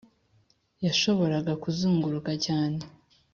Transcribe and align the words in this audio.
yashoboraga 0.85 1.53
kuzunguruka 1.63 2.31
cyane 2.45 2.79